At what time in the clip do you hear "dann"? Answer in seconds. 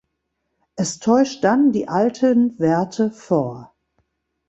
1.43-1.71